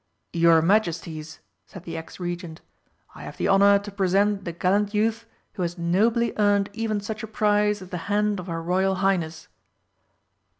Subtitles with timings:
[0.33, 2.61] "Your Majesties," said the ex Regent,
[3.13, 7.21] "I have the honour to present the gallant youth who has nobly earned even such
[7.21, 9.47] a prize as the hand of her Royal Highness."